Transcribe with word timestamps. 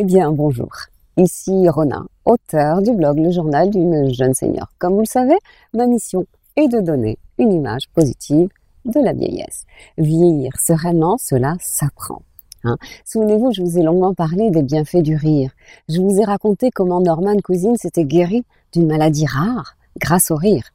Eh 0.00 0.04
bien, 0.04 0.30
bonjour. 0.30 0.70
Ici 1.16 1.68
Ronin, 1.68 2.06
auteur 2.24 2.82
du 2.82 2.92
blog 2.92 3.18
Le 3.18 3.32
Journal 3.32 3.68
d'une 3.68 4.14
jeune 4.14 4.32
senior. 4.32 4.68
Comme 4.78 4.92
vous 4.92 5.00
le 5.00 5.06
savez, 5.06 5.34
ma 5.74 5.88
mission 5.88 6.24
est 6.54 6.68
de 6.68 6.78
donner 6.78 7.18
une 7.36 7.52
image 7.52 7.88
positive 7.92 8.48
de 8.84 9.00
la 9.00 9.12
vieillesse. 9.12 9.64
Vieillir 9.96 10.52
sereinement, 10.60 11.16
cela 11.18 11.56
s'apprend. 11.60 12.22
Hein. 12.62 12.76
Souvenez-vous, 13.04 13.52
je 13.52 13.60
vous 13.60 13.76
ai 13.76 13.82
longuement 13.82 14.14
parlé 14.14 14.52
des 14.52 14.62
bienfaits 14.62 15.02
du 15.02 15.16
rire. 15.16 15.50
Je 15.88 16.00
vous 16.00 16.20
ai 16.20 16.24
raconté 16.24 16.70
comment 16.72 17.00
Norman 17.00 17.34
Cousine 17.42 17.76
s'était 17.76 18.04
guéri 18.04 18.44
d'une 18.72 18.86
maladie 18.86 19.26
rare 19.26 19.74
grâce 19.98 20.30
au 20.30 20.36
rire. 20.36 20.70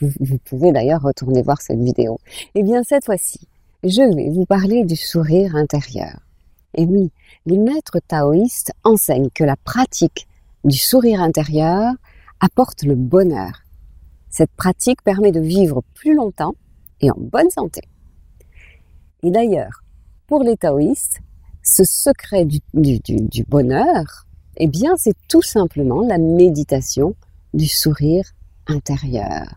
Vous, 0.00 0.10
vous 0.18 0.38
pouvez 0.38 0.72
d'ailleurs 0.72 1.02
retourner 1.02 1.42
voir 1.42 1.62
cette 1.62 1.78
vidéo. 1.78 2.18
Eh 2.56 2.64
bien, 2.64 2.82
cette 2.82 3.04
fois-ci, 3.04 3.38
je 3.84 4.02
vais 4.16 4.30
vous 4.30 4.46
parler 4.46 4.82
du 4.82 4.96
sourire 4.96 5.54
intérieur. 5.54 6.18
Et 6.74 6.84
oui, 6.84 7.10
les 7.46 7.58
maîtres 7.58 7.98
taoïstes 8.06 8.72
enseignent 8.84 9.30
que 9.30 9.44
la 9.44 9.56
pratique 9.56 10.28
du 10.64 10.76
sourire 10.76 11.22
intérieur 11.22 11.92
apporte 12.40 12.82
le 12.82 12.94
bonheur. 12.94 13.62
Cette 14.30 14.50
pratique 14.52 15.02
permet 15.02 15.32
de 15.32 15.40
vivre 15.40 15.82
plus 15.94 16.14
longtemps 16.14 16.54
et 17.00 17.10
en 17.10 17.16
bonne 17.18 17.50
santé. 17.50 17.80
Et 19.22 19.30
d'ailleurs, 19.30 19.82
pour 20.26 20.42
les 20.42 20.56
taoïstes, 20.56 21.20
ce 21.62 21.82
secret 21.84 22.44
du, 22.44 22.60
du, 22.74 23.44
bonheur, 23.44 24.26
eh 24.56 24.66
bien, 24.66 24.94
c'est 24.96 25.16
tout 25.28 25.42
simplement 25.42 26.02
la 26.02 26.18
méditation 26.18 27.14
du 27.54 27.66
sourire 27.66 28.24
intérieur. 28.66 29.54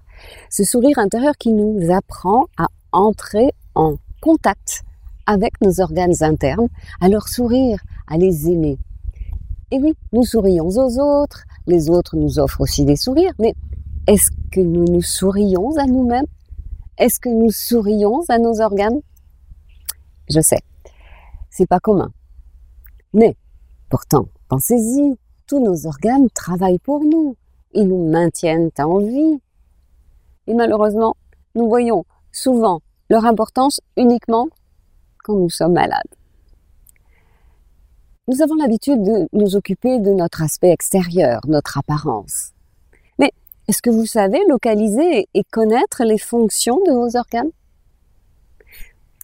Ce 0.50 0.64
sourire 0.64 1.00
intérieur 1.00 1.36
qui 1.38 1.52
nous 1.52 1.92
apprend 1.92 2.48
à 2.58 2.68
entrer 2.92 3.52
en 3.76 3.96
contact 4.22 4.84
avec 5.26 5.60
nos 5.62 5.82
organes 5.82 6.14
internes, 6.22 6.68
à 7.00 7.10
leur 7.10 7.28
sourire, 7.28 7.80
à 8.08 8.18
les 8.18 8.50
aimer. 8.50 8.78
Et 9.72 9.78
oui, 9.78 9.94
nous 10.12 10.24
sourions 10.24 10.68
aux 10.68 11.00
autres, 11.00 11.44
les 11.68 11.90
autres 11.90 12.18
nous 12.18 12.40
offrent 12.40 12.62
aussi 12.62 12.86
des 12.86 12.98
sourires, 12.98 13.34
mais 13.40 13.54
est-ce 14.08 14.32
que 14.52 14.60
nous 14.60 14.86
nous 14.86 15.02
sourions 15.02 15.76
à 15.78 15.86
nous-mêmes? 15.86 16.26
Est-ce 16.98 17.20
que 17.20 17.30
nous 17.30 17.52
sourions 17.52 18.22
à 18.28 18.38
nos 18.38 18.60
organes? 18.62 19.00
Je 20.30 20.42
sais, 20.42 20.60
c'est 21.50 21.68
pas 21.68 21.80
commun. 21.80 22.12
Mais 23.14 23.36
pourtant, 23.90 24.26
pensez-y, 24.50 25.18
tous 25.48 25.64
nos 25.64 25.88
organes 25.88 26.30
travaillent 26.34 26.80
pour 26.80 27.04
nous, 27.04 27.36
ils 27.74 27.88
nous 27.88 28.10
maintiennent 28.10 28.72
en 28.78 28.98
vie. 29.00 29.40
Et 30.48 30.54
malheureusement, 30.54 31.16
nous 31.56 31.68
voyons 31.68 32.06
souvent 32.32 32.82
leur 33.10 33.26
importance 33.26 33.82
uniquement 33.98 34.48
nous 35.36 35.50
sommes 35.50 35.74
malades. 35.74 36.16
Nous 38.28 38.42
avons 38.42 38.56
l'habitude 38.56 39.04
de 39.04 39.28
nous 39.34 39.56
occuper 39.56 40.00
de 40.00 40.12
notre 40.12 40.42
aspect 40.42 40.70
extérieur, 40.70 41.42
notre 41.48 41.78
apparence. 41.78 42.52
Mais 43.20 43.32
est-ce 43.68 43.82
que 43.82 43.90
vous 43.90 44.06
savez 44.06 44.40
localiser 44.48 45.28
et 45.34 45.44
connaître 45.44 46.04
les 46.04 46.18
fonctions 46.18 46.80
de 46.86 46.92
vos 46.92 47.18
organes? 47.18 47.52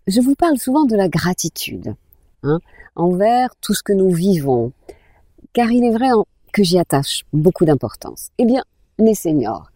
Je 0.07 0.19
vous 0.21 0.35
parle 0.35 0.57
souvent 0.57 0.85
de 0.85 0.95
la 0.95 1.09
gratitude 1.09 1.95
hein, 2.43 2.59
envers 2.95 3.55
tout 3.61 3.73
ce 3.73 3.83
que 3.83 3.93
nous 3.93 4.11
vivons, 4.11 4.71
car 5.53 5.71
il 5.71 5.83
est 5.83 5.91
vrai 5.91 6.09
que 6.53 6.63
j'y 6.63 6.79
attache 6.79 7.23
beaucoup 7.33 7.65
d'importance. 7.65 8.29
Eh 8.37 8.45
bien, 8.45 8.63
mes 8.99 9.15
seniors, 9.15 9.69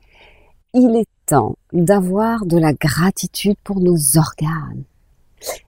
il 0.74 0.96
est 0.96 1.08
temps 1.26 1.56
d'avoir 1.74 2.46
de 2.46 2.58
la 2.58 2.74
gratitude 2.74 3.58
pour 3.64 3.80
nos 3.80 3.98
organes. 4.18 4.84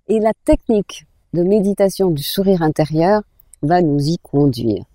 Et 0.08 0.20
la 0.20 0.34
technique 0.46 1.06
de 1.34 1.44
méditation 1.44 2.12
du 2.12 2.24
sourire 2.24 2.62
intérieur 2.62 3.24
va 3.62 3.82
nous 3.82 4.00
y 4.00 4.18
conduire. 4.20 4.86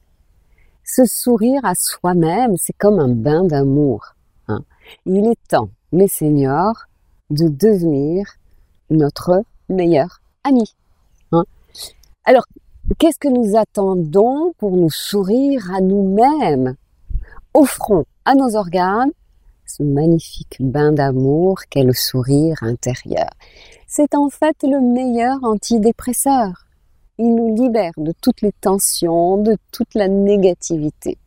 Ce 0.84 1.04
sourire 1.04 1.64
à 1.64 1.74
soi-même, 1.74 2.56
c'est 2.56 2.76
comme 2.76 2.98
un 2.98 3.08
bain 3.08 3.44
d'amour. 3.44 4.14
Hein. 4.46 4.62
Il 5.04 5.26
est 5.26 5.48
temps, 5.48 5.68
mes 5.92 6.08
seniors, 6.08 6.86
de 7.30 7.48
devenir 7.48 8.24
notre 8.90 9.42
meilleur 9.68 10.20
ami. 10.44 10.74
Hein. 11.32 11.44
Alors, 12.24 12.44
qu'est-ce 12.98 13.18
que 13.18 13.28
nous 13.28 13.56
attendons 13.56 14.54
pour 14.58 14.76
nous 14.76 14.90
sourire 14.90 15.70
à 15.74 15.80
nous-mêmes? 15.80 16.76
Offrons 17.52 18.04
à 18.24 18.34
nos 18.34 18.56
organes 18.56 19.12
ce 19.68 19.82
magnifique 19.82 20.56
bain 20.60 20.92
d'amour 20.92 21.60
qu'est 21.70 21.84
le 21.84 21.92
sourire 21.92 22.56
intérieur. 22.62 23.30
C'est 23.86 24.14
en 24.14 24.28
fait 24.28 24.56
le 24.62 24.80
meilleur 24.80 25.38
antidépresseur. 25.42 26.66
Il 27.18 27.34
nous 27.34 27.54
libère 27.54 27.92
de 27.96 28.12
toutes 28.20 28.42
les 28.42 28.52
tensions, 28.52 29.38
de 29.38 29.56
toute 29.72 29.94
la 29.94 30.08
négativité. 30.08 31.18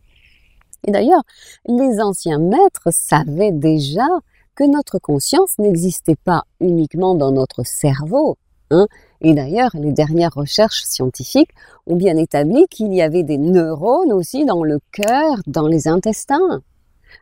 Et 0.88 0.92
d'ailleurs, 0.92 1.24
les 1.68 2.00
anciens 2.02 2.40
maîtres 2.40 2.90
savaient 2.92 3.52
déjà 3.52 4.08
que 4.56 4.64
notre 4.64 5.00
conscience 5.00 5.58
n'existait 5.60 6.16
pas 6.16 6.44
uniquement 6.60 7.16
dans 7.16 7.32
notre 7.32 7.66
cerveau. 7.66 8.38
Hein. 8.72 8.88
Et 9.22 9.34
d'ailleurs, 9.34 9.72
les 9.74 9.92
dernières 9.92 10.34
recherches 10.34 10.84
scientifiques 10.84 11.52
ont 11.88 11.96
bien 11.96 12.16
établi 12.18 12.68
qu'il 12.70 12.94
y 12.94 13.02
avait 13.02 13.24
des 13.24 13.38
neurones 13.38 14.14
aussi 14.14 14.46
dans 14.46 14.64
le 14.64 14.80
cœur, 14.92 15.38
dans 15.46 15.68
les 15.68 15.88
intestins. 15.88 16.62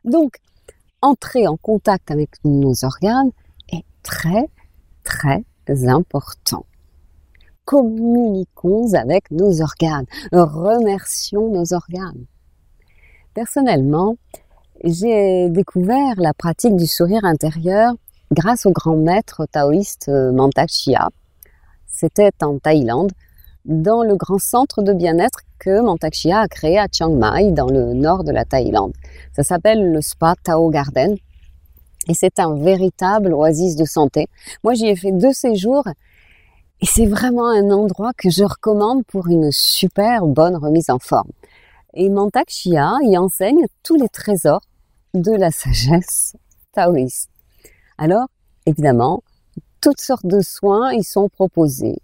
Donc, 0.05 0.37
entrer 1.01 1.47
en 1.47 1.57
contact 1.57 2.11
avec 2.11 2.29
nos 2.43 2.73
organes 2.83 3.31
est 3.71 3.85
très, 4.03 4.49
très 5.03 5.43
important. 5.87 6.65
Communiquons 7.65 8.93
avec 8.93 9.29
nos 9.31 9.61
organes, 9.61 10.05
remercions 10.31 11.49
nos 11.51 11.73
organes. 11.73 12.25
Personnellement, 13.33 14.17
j'ai 14.83 15.49
découvert 15.49 16.15
la 16.17 16.33
pratique 16.33 16.75
du 16.75 16.87
sourire 16.87 17.25
intérieur 17.25 17.93
grâce 18.31 18.65
au 18.65 18.71
grand 18.71 18.95
maître 18.95 19.45
taoïste 19.51 20.09
euh, 20.09 20.31
Mantak 20.31 20.69
Chia. 20.69 21.09
C'était 21.87 22.31
en 22.41 22.59
Thaïlande, 22.59 23.11
dans 23.65 24.03
le 24.03 24.15
grand 24.15 24.39
centre 24.39 24.81
de 24.81 24.93
bien-être 24.93 25.41
que 25.59 25.81
Mantak 25.81 26.13
Chia 26.13 26.39
a 26.39 26.47
créé 26.47 26.79
à 26.79 26.87
Chiang 26.91 27.13
Mai, 27.13 27.51
dans 27.51 27.67
le 27.67 27.93
nord 27.93 28.23
de 28.23 28.31
la 28.31 28.45
Thaïlande. 28.45 28.93
Ça 29.33 29.43
s'appelle 29.43 29.91
le 29.91 30.01
Spa 30.01 30.35
Tao 30.41 30.69
Garden 30.69 31.15
et 32.07 32.13
c'est 32.13 32.39
un 32.39 32.55
véritable 32.55 33.33
oasis 33.33 33.75
de 33.75 33.85
santé. 33.85 34.27
Moi, 34.63 34.73
j'y 34.73 34.87
ai 34.87 34.95
fait 34.95 35.11
deux 35.11 35.33
séjours 35.33 35.83
et 36.81 36.85
c'est 36.85 37.05
vraiment 37.05 37.47
un 37.47 37.69
endroit 37.71 38.13
que 38.17 38.29
je 38.29 38.43
recommande 38.43 39.05
pour 39.05 39.27
une 39.27 39.51
super 39.51 40.25
bonne 40.25 40.55
remise 40.55 40.89
en 40.89 40.99
forme. 40.99 41.29
Et 41.93 42.09
Mantak 42.09 42.49
Chia 42.49 42.97
y 43.03 43.17
enseigne 43.17 43.65
tous 43.83 43.95
les 43.95 44.09
trésors 44.09 44.61
de 45.13 45.31
la 45.31 45.51
sagesse 45.51 46.35
taoïste. 46.71 47.29
Alors, 47.97 48.27
évidemment, 48.65 49.23
toutes 49.81 49.99
sortes 49.99 50.25
de 50.25 50.39
soins 50.41 50.93
y 50.93 51.03
sont 51.03 51.29
proposés. 51.29 51.97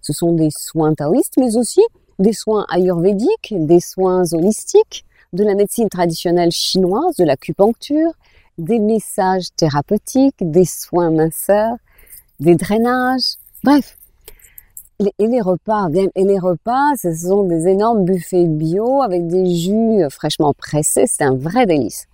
Ce 0.00 0.12
sont 0.12 0.32
des 0.32 0.50
soins 0.50 0.94
taoïstes, 0.94 1.34
mais 1.38 1.56
aussi 1.56 1.82
des 2.22 2.32
soins 2.32 2.64
ayurvédiques, 2.70 3.52
des 3.52 3.80
soins 3.80 4.22
holistiques, 4.32 5.04
de 5.32 5.44
la 5.44 5.54
médecine 5.54 5.88
traditionnelle 5.88 6.52
chinoise, 6.52 7.16
de 7.16 7.24
l'acupuncture, 7.24 8.12
des 8.58 8.78
messages 8.78 9.48
thérapeutiques, 9.56 10.36
des 10.40 10.64
soins 10.64 11.10
minceurs, 11.10 11.76
des 12.38 12.54
drainages, 12.54 13.36
bref. 13.64 13.96
Et 15.18 15.26
les 15.26 15.40
repas, 15.40 15.88
et 16.14 16.24
les 16.24 16.38
repas, 16.38 16.92
ce 17.02 17.12
sont 17.12 17.42
des 17.42 17.66
énormes 17.66 18.04
buffets 18.04 18.46
bio 18.46 19.02
avec 19.02 19.26
des 19.26 19.46
jus 19.52 20.08
fraîchement 20.10 20.52
pressés, 20.52 21.06
c'est 21.08 21.24
un 21.24 21.34
vrai 21.34 21.66
délice. 21.66 22.06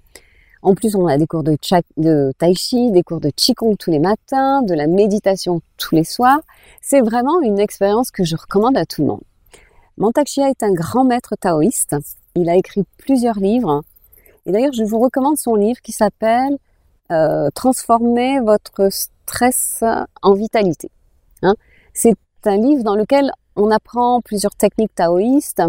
En 0.62 0.74
plus, 0.74 0.96
on 0.96 1.06
a 1.06 1.18
des 1.18 1.26
cours 1.26 1.42
de, 1.42 1.56
de 1.98 2.32
tai 2.38 2.54
chi, 2.54 2.90
des 2.90 3.02
cours 3.02 3.20
de 3.20 3.30
qigong 3.30 3.76
tous 3.76 3.90
les 3.90 3.98
matins, 3.98 4.62
de 4.62 4.74
la 4.74 4.86
méditation 4.86 5.60
tous 5.76 5.94
les 5.94 6.04
soirs. 6.04 6.40
C'est 6.80 7.00
vraiment 7.00 7.40
une 7.42 7.58
expérience 7.58 8.10
que 8.10 8.24
je 8.24 8.36
recommande 8.36 8.76
à 8.76 8.86
tout 8.86 9.02
le 9.02 9.08
monde. 9.08 9.20
Mantak 9.98 10.28
Chia 10.28 10.48
est 10.48 10.62
un 10.62 10.72
grand 10.72 11.02
maître 11.02 11.34
taoïste. 11.34 11.96
Il 12.36 12.48
a 12.48 12.54
écrit 12.54 12.84
plusieurs 12.98 13.40
livres. 13.40 13.82
Et 14.46 14.52
d'ailleurs, 14.52 14.72
je 14.72 14.84
vous 14.84 15.00
recommande 15.00 15.36
son 15.36 15.56
livre 15.56 15.80
qui 15.80 15.90
s'appelle 15.90 16.56
euh, 17.10 17.50
Transformer 17.52 18.38
votre 18.38 18.90
stress 18.92 19.82
en 20.22 20.34
vitalité. 20.34 20.92
Hein 21.42 21.56
C'est 21.94 22.16
un 22.44 22.56
livre 22.56 22.84
dans 22.84 22.94
lequel 22.94 23.32
on 23.56 23.72
apprend 23.72 24.20
plusieurs 24.20 24.54
techniques 24.54 24.94
taoïstes 24.94 25.64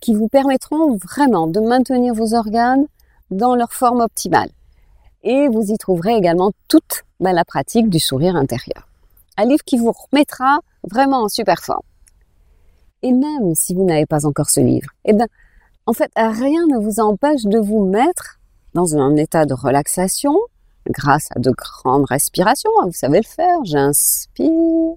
qui 0.00 0.14
vous 0.14 0.26
permettront 0.26 0.96
vraiment 0.96 1.46
de 1.46 1.60
maintenir 1.60 2.12
vos 2.12 2.34
organes 2.34 2.86
dans 3.30 3.54
leur 3.54 3.72
forme 3.72 4.00
optimale. 4.00 4.50
Et 5.22 5.46
vous 5.46 5.70
y 5.70 5.78
trouverez 5.78 6.16
également 6.16 6.50
toute 6.66 7.04
bah, 7.20 7.32
la 7.32 7.44
pratique 7.44 7.88
du 7.88 8.00
sourire 8.00 8.34
intérieur. 8.34 8.88
Un 9.36 9.44
livre 9.44 9.62
qui 9.64 9.78
vous 9.78 9.92
remettra 9.92 10.58
vraiment 10.82 11.22
en 11.22 11.28
super 11.28 11.62
forme. 11.62 11.82
Et 13.02 13.12
même 13.12 13.54
si 13.54 13.74
vous 13.74 13.84
n'avez 13.84 14.06
pas 14.06 14.26
encore 14.26 14.50
ce 14.50 14.60
livre, 14.60 14.90
eh 15.04 15.12
ben, 15.12 15.26
en 15.86 15.92
fait, 15.92 16.10
rien 16.16 16.66
ne 16.66 16.78
vous 16.78 17.00
empêche 17.00 17.44
de 17.44 17.58
vous 17.58 17.84
mettre 17.84 18.38
dans 18.74 18.96
un 18.96 19.16
état 19.16 19.46
de 19.46 19.54
relaxation 19.54 20.38
grâce 20.88 21.28
à 21.34 21.40
de 21.40 21.50
grandes 21.50 22.04
respirations. 22.04 22.70
Vous 22.84 22.92
savez 22.92 23.18
le 23.18 23.24
faire. 23.24 23.64
J'inspire, 23.64 24.96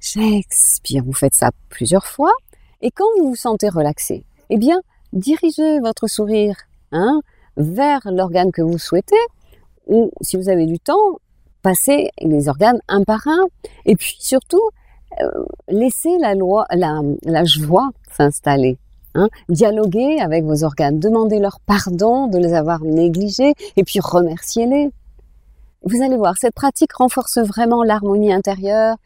j'expire. 0.00 1.04
Vous 1.04 1.12
faites 1.12 1.34
ça 1.34 1.50
plusieurs 1.68 2.06
fois. 2.06 2.32
Et 2.80 2.90
quand 2.90 3.06
vous 3.18 3.30
vous 3.30 3.36
sentez 3.36 3.68
relaxé, 3.68 4.24
eh 4.48 4.58
bien, 4.58 4.80
dirigez 5.12 5.80
votre 5.80 6.08
sourire 6.08 6.56
hein, 6.92 7.20
vers 7.56 8.00
l'organe 8.04 8.52
que 8.52 8.62
vous 8.62 8.78
souhaitez, 8.78 9.16
ou 9.86 10.10
si 10.20 10.36
vous 10.36 10.48
avez 10.48 10.66
du 10.66 10.78
temps, 10.78 11.20
passez 11.62 12.10
les 12.20 12.48
organes 12.48 12.80
un 12.88 13.02
par 13.02 13.26
un, 13.26 13.46
et 13.84 13.96
puis 13.96 14.16
surtout, 14.18 14.62
laissez 15.68 16.16
la, 16.18 16.34
loi, 16.34 16.66
la, 16.70 17.00
la 17.24 17.44
joie 17.44 17.90
s'installer. 18.12 18.78
Hein, 19.14 19.28
dialoguez 19.48 20.20
avec 20.20 20.44
vos 20.44 20.62
organes, 20.62 21.00
demandez 21.00 21.40
leur 21.40 21.58
pardon 21.60 22.28
de 22.28 22.38
les 22.38 22.54
avoir 22.54 22.84
négligés, 22.84 23.54
et 23.76 23.82
puis 23.82 23.98
remerciez-les. 24.00 24.90
Vous 25.82 26.02
allez 26.02 26.16
voir, 26.16 26.34
cette 26.38 26.54
pratique 26.54 26.92
renforce 26.92 27.38
vraiment 27.38 27.82
l'harmonie 27.82 28.32
intérieure, 28.32 28.96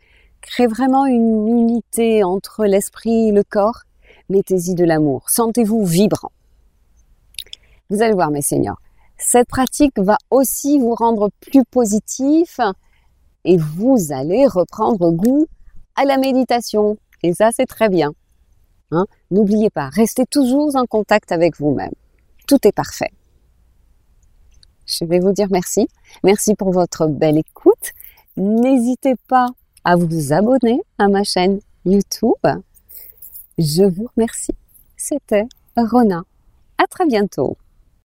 crée 0.43 0.67
vraiment 0.67 1.07
une 1.07 1.49
unité 1.49 2.23
entre 2.23 2.67
l'esprit 2.67 3.29
et 3.29 3.33
le 3.33 3.45
corps. 3.45 3.85
Mettez-y 4.29 4.75
de 4.75 4.85
l'amour, 4.85 5.31
sentez-vous 5.31 5.85
vibrant. 5.85 6.33
Vous 7.89 8.03
allez 8.03 8.15
voir, 8.15 8.31
mes 8.31 8.43
seigneurs, 8.43 8.81
cette 9.17 9.49
pratique 9.49 9.99
va 9.99 10.19
aussi 10.31 10.79
vous 10.79 10.95
rendre 10.95 11.31
plus 11.41 11.65
positif 11.65 12.61
et 13.45 13.57
vous 13.57 14.13
allez 14.13 14.47
reprendre 14.47 15.11
goût 15.11 15.47
à 15.97 16.05
la 16.05 16.19
méditation. 16.19 16.97
Et 17.23 17.33
ça, 17.35 17.51
c'est 17.53 17.67
très 17.67 17.89
bien. 17.89 18.13
Hein 18.91 19.07
N'oubliez 19.31 19.71
pas, 19.71 19.89
restez 19.89 20.27
toujours 20.27 20.77
en 20.77 20.87
contact 20.87 21.33
avec 21.33 21.59
vous-même. 21.59 21.93
Tout 22.47 22.67
est 22.67 22.73
parfait. 22.73 23.11
Je 24.87 25.05
vais 25.05 25.19
vous 25.19 25.33
dire 25.33 25.49
merci. 25.51 25.89
Merci 26.23 26.55
pour 26.55 26.71
votre 26.71 27.07
belle 27.07 27.39
écoute. 27.39 27.93
N'hésitez 28.37 29.15
pas 29.29 29.49
à 29.85 29.97
vous 29.97 30.33
abonner 30.33 30.81
à 30.99 31.09
ma 31.09 31.25
chaîne 31.25 31.61
YouTube. 31.85 32.33
Je 33.59 33.85
vous 33.85 34.09
remercie. 34.17 34.55
C'était 34.97 35.47
Rona. 35.77 36.25
À 36.79 36.87
très 36.87 37.07
bientôt. 37.07 37.57